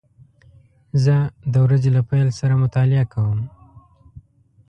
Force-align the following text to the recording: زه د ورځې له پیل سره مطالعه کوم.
زه 1.03 1.15
د 1.51 1.53
ورځې 1.65 1.89
له 1.95 2.01
پیل 2.09 2.27
سره 2.39 2.53
مطالعه 2.63 3.05
کوم. 3.13 3.39